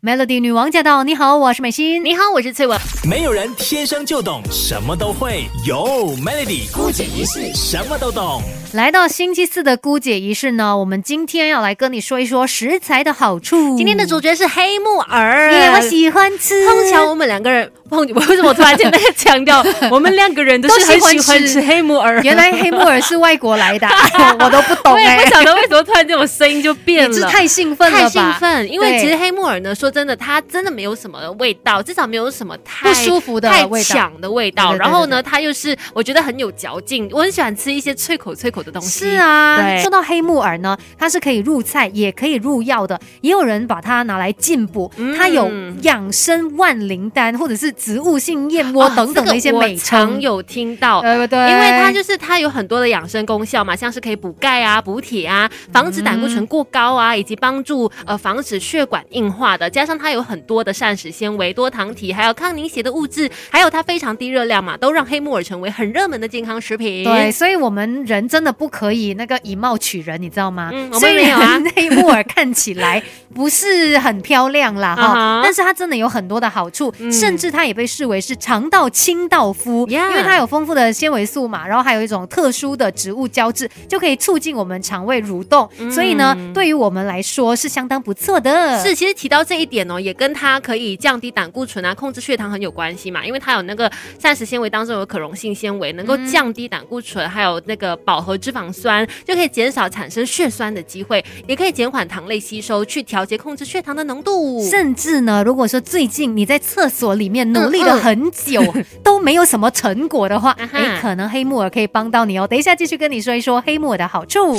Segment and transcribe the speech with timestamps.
[0.00, 1.02] Melody 女王驾到！
[1.02, 2.04] 你好，我是美心。
[2.04, 2.78] 你好，我是翠文。
[3.08, 8.42] 没有人天生就懂什么都会，有 Melody 姑姐仪式什么都懂。
[8.74, 13.78] 来到星期四的姑姐仪式呢，我们今天要来跟你说一说食材的好处。
[13.78, 16.66] 今天的主角是黑木耳，耶，我喜欢吃。
[16.68, 22.20] 碰巧我们两个人，碰为什么突然间在强调 我们两个人都是很喜欢吃黑木耳？
[22.22, 23.88] 原来黑木耳是外国来的，
[24.38, 34.74] 我都不懂我也不晓得为什么突然间我声音就变了，是太兴奋了太兴奋，因为其实黑木耳呢，说真的，它真的没有什么味道，至少没有什么太不舒服的、太强的味道。
[34.74, 39.00] 然后呢，它又是我觉得很有嚼劲，我很喜欢吃一些脆口脆口的东西。
[39.00, 45.50] 是啊，说到黑木耳呢，它是可以入菜，也可以入药的，也有人把它拿来进补，嗯它有
[45.82, 51.02] 养生万灵丹或者是植物性燕窝等等的一些美哦这个常称，有听到。
[51.08, 51.38] 对不对？
[51.50, 59.70] 因为它就是它有很多的养生功效嘛，像是可以补钙啊、补铁啊、防止胆固醇过高啊，以及帮助呃防止血管硬化的。
[59.70, 67.04] 加上它有很多的膳食纤维、多糖体，还有抗凝血的物质，还有它非常低热量嘛，都让黑木耳成为很热门的健康食品。
[67.04, 70.70] 对，所以我们人真的不可以那个以貌取人，你知道吗？
[70.72, 73.02] 嗯我们没有啊 黑木耳看起来
[73.34, 75.40] 不是很漂亮啦 哈。
[75.42, 77.10] 但是它真的有很多的好处，嗯。
[77.12, 88.82] 甚至它也被视为是肠道清道夫因为它有丰富的纤维素嘛，然后还有一种特殊的植物胶质，就可以促进我们肠胃蠕动，所以呢，对于我们来说是相当不错的。
[88.82, 104.66] 是，其实提到这一点哦，也跟它可以降低胆固醇啊、控制血糖很有关系嘛，因为它有那个膳食纤维当中有可溶性纤维，能够降低胆固醇，还有那个饱和脂肪酸，就可以减少产生血栓的机会，也可以减缓糖类吸收，去调节控制血糖的浓度。
[104.68, 112.46] 甚至呢，如果说最近你在厕所里面努力了嗯嗯很久， 都没有什么成果的话，啊哈哎、可能黑木耳可以帮到你哦。
[112.46, 114.58] 等一下继续跟你说一说黑木耳的好处。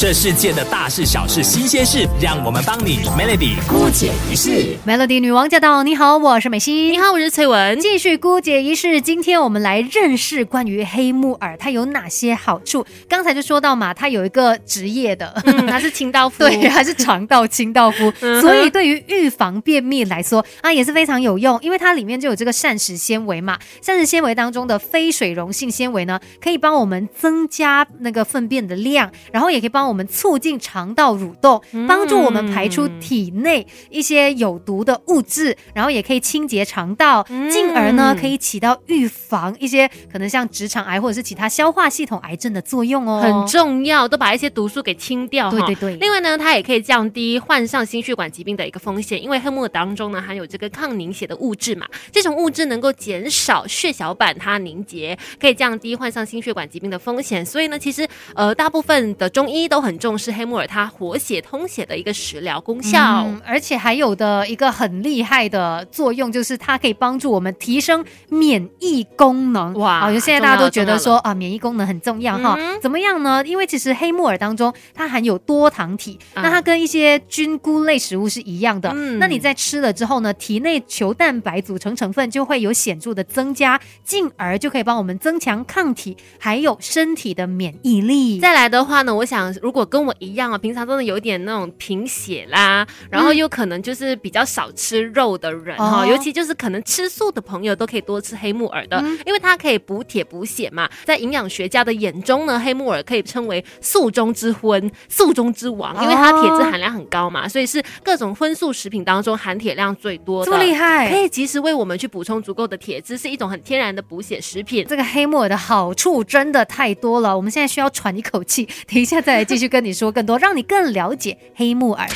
[0.00, 4.74] 这世界的大事小事新鲜事，让我们帮你 Melody 姑姐一事。
[4.86, 5.82] Melody 女王驾到！
[5.82, 6.90] 你好，我是美心。
[6.90, 7.78] 你好，我是崔文。
[7.78, 12.86] 继续姑姐一事，今天我们来认识关于黑木耳它有哪些好处。
[13.10, 16.38] 刚才就说到嘛，它有一个职业的，嗯，它是清道夫。
[16.48, 18.10] 对，还是肠道清道夫，
[18.40, 23.58] 所以对于预防便秘来说啊，也是非常有用，因为它里面就有这个膳食纤维嘛。
[23.82, 45.50] 膳食纤维当中的非水溶性纤维呢，可以帮我们增加那个粪便的量，然后也可以帮我们促进肠道蠕动，帮助我们排出体内一些有毒的物质，然后也可以清洁肠道，进而呢可以起到预防一些可能像直肠癌或者是其他消化系统癌症的作用哦，很重要，都把一些毒素给清掉。
[45.50, 45.96] 对对对。
[45.96, 57.44] 另外呢，它也可以降低患上心血管疾病的一个风险，因为黑木耳当中呢含有这个抗凝血的物质嘛，这种物质能够减少血小板它凝结，可以降低患上心血管疾病的风险。
[57.44, 63.24] 所以呢，其实呃大部分的中医都很重视黑木耳它活血通血的一个食疗功效。
[63.24, 69.74] 嗯，而且还有的一个很厉害的作用，就是它可以帮助我们提升免疫功能。
[69.74, 72.56] 哇啊，现在大家都觉得说啊，免疫功能很重要哈。
[72.58, 73.44] 嗯怎么样呢？
[73.44, 78.90] 因为其实黑木耳当中它含有多糖体，啊那它跟一些菌菇类食物是一样的。
[78.94, 88.38] 嗯那你在吃了之后呢，体内球蛋白组成成分就会有显著的增加，进而就可以帮我们增强抗体，还有身体的免疫力。
[88.40, 100.88] 再来的话呢，我想如果跟我一样啊，平常真的有点那种贫血啦，然后又可能就是比较少吃肉的人哈、哦尤其就是可能吃素的朋友都可以多吃黑木耳的，因为它可以补铁补血嘛。
[101.04, 110.50] 在营养学家的眼中呢，黑木耳可以称为素中之荤、素中之王，因为它铁质含量很高嘛，所以是各种荤素食品当中含铁量最多的。
[110.50, 114.84] 这么厉害，可以及时为我们去补充足够的铁质，是一种很天然的补血食品。
[114.88, 122.08] 这个黑木耳的好处真的太多了，我们现在需要喘一口气，等一下再来继续跟你说更多，让你更了解黑木耳。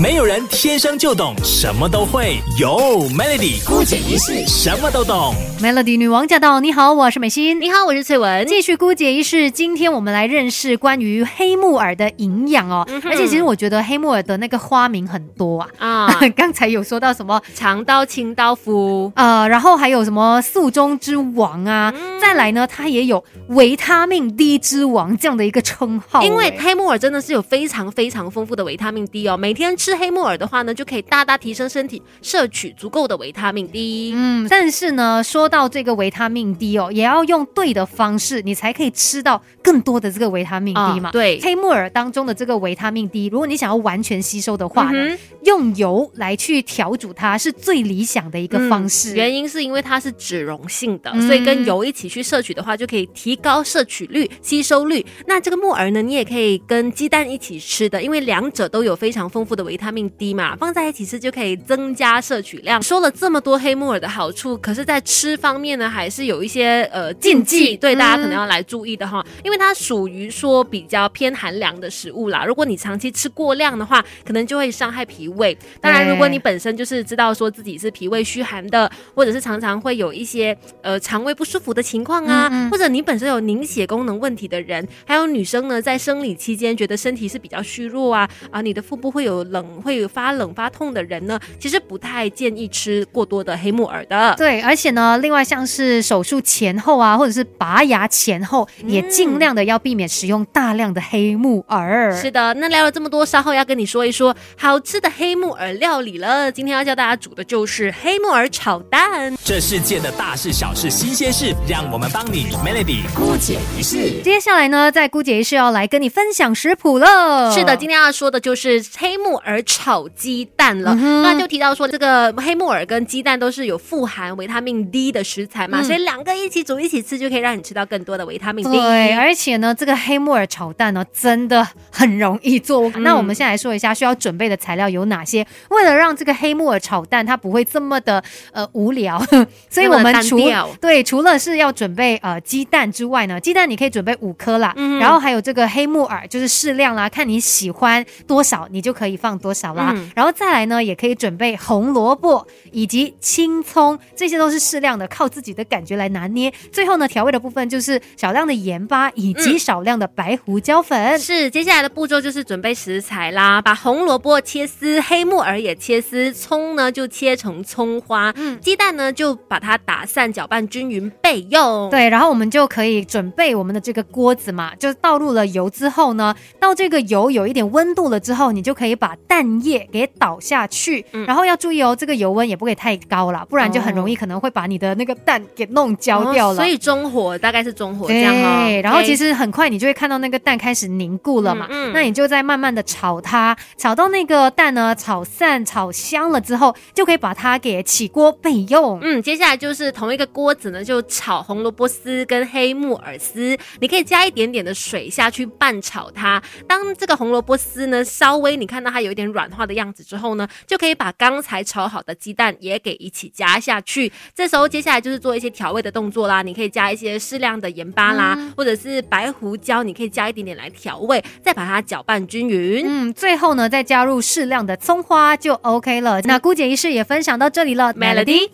[0.00, 5.34] 没有人天生就懂什么都会，有 Melody 姑姐一世什么都懂。
[5.60, 6.60] Melody 女王驾到！
[6.60, 7.60] 你好，我是美心。
[7.60, 8.46] 你好，我是翠文。
[8.46, 12.86] 继续姑姐一世，今天我们来认识关于黑木耳的营养哦。
[12.88, 19.12] 嗯而且其实我觉得黑木耳的那个花名很多啊，啊， 刚才有说到什么长刀、清刀夫。
[19.14, 26.22] 呃，然后还有什么素中之王啊，嗯再来呢，它也有维他命 D 之王这样的一个称号。
[26.22, 34.12] 因为哎黑木耳真的是有非常非常丰富的维他命 D 哦，每天吃黑木耳的话呢，就可以大大提升身体摄取足够的维他命 D。
[34.14, 41.08] 嗯，但是呢，说到这个维他命 D 哦，也要用对的方式，你才可以吃到更多的这个维他命 D 嘛。
[41.08, 49.14] 啊对黑木耳当中的这个维他命 D，如果你想要完全吸收的话呢，嗯用油来去调煮它是最理想的一个方式。
[49.14, 55.04] 嗯原因是因为它是脂溶性的，嗯所以跟油一起去摄取的话，就可以提高摄取率、吸收率。
[55.26, 62.82] 那这个木耳呢，你也可以跟鸡蛋一起吃的，因为两者都有非常丰富的维维他命 D 嘛，放在一起吃就可以增加摄取量。
[62.82, 72.44] 说了这么多黑木耳的好处，可是，在吃方面呢，还是有一些呃禁忌，对大家可能要来注意的哈，因为它属于说比较偏寒凉的食物啦。
[72.44, 75.56] 如果你长期吃过量的话，可能就会伤害脾胃。
[75.80, 94.34] 当然，如果你本身就是知道说自己是脾胃虚寒的，或者是常常会有一些呃肠胃不舒服的情况啊，或者你本身有凝血功能问题的人，还有女生呢，在生理期间觉得身体是比较虚弱啊啊，你的腹部会有冷、会有发冷、发痛的人呢，其实不太建议吃过多的黑木耳的。
[94.36, 102.12] 对，而且呢，另外像是手术前后啊，或者是拔牙前后，也尽量的要避免使用大量的黑木耳。
[102.14, 106.50] 是的，那聊了这么多，稍后要跟你说一说好吃的黑木耳料理了。
[106.50, 109.36] 今天要教大家煮的就是黑木耳炒蛋。
[109.44, 114.22] 这世界的大事小事新鲜事，让我们帮你 Melody 姑姐一事。
[114.22, 117.52] 接下来呢，在姑姐一事要来跟你分享食谱了。
[117.52, 120.94] 是的，今天要说的就是黑木耳炒鸡蛋了。
[120.94, 128.70] 那就提到说，这个黑木耳跟鸡蛋都是有富含维他命 D 的食材嘛，所以两个一起煮一起吃，就可以让你吃到更多的维他命 D。
[128.70, 132.88] 对，而且呢，这个黑木耳炒蛋呢，真的很容易做。
[132.98, 135.44] 那我们先来说一下需要准备的材料有哪些。
[135.70, 138.22] 为了让这个黑木耳炒蛋它不会这么的
[138.52, 139.18] 呃无聊，
[139.68, 140.38] 所以我们除
[140.80, 149.94] 对除了是要准备呃鸡蛋之外呢，鸡蛋你可以准备五颗啦，然后还有这个黑木耳就是适量啦，看你喜欢多少你就可以放多少啦。
[150.14, 156.50] 然后再来呢，也可以准备红萝卜以及青葱，这些都是适量的，靠自己的感觉来拿捏。
[156.70, 161.18] 最后呢，调味的部分就是少量的盐巴以及少量的白胡椒粉。
[161.18, 171.90] 是，接下来的步骤就是准备食材啦，把红萝卜切丝，黑木耳也切丝，葱呢就切成葱花，嗯，鸡蛋呢就把它打散，搅拌均匀备用。
[171.90, 186.56] 对，然后我们就可以准备我们的这个锅子嘛，就倒入了油之后呢，到这个油有一点温度了之后，你就可以把蛋液给倒下去，然后要注意哦，这个油温也不可以太高了，不然就很容易可能会把你的那个蛋给弄焦掉了。
[186.56, 188.68] 所以中火大概是中火这样哈。
[188.82, 198.98] 然后其实很快你就会看到那个蛋开始凝固了嘛，那你就在慢慢的炒它，炒到那个蛋呢炒散、炒香了之后，就可以把它给起锅备用。
[199.00, 206.42] 嗯，接下来就是同一个锅子呢，就炒红萝卜丝跟黑木耳丝，你可以加一点点的水下去拌炒它。
[206.68, 214.10] 当这个红萝卜丝呢稍微你看到它有一点软化的样子之后呢，就可以把刚才炒好的鸡蛋也给一起加下去。
[214.34, 222.84] 这时候接下来就是做一些调味的动作啦，你可以加一些适量的盐巴啦，或者是白胡椒，你可以加一点点来调味，再把它搅拌均匀。
[222.86, 226.20] 嗯，最后呢再加入适量的葱花就 OK 了。
[226.22, 228.52] 那姑姐仪式也分享到这里了，Melody。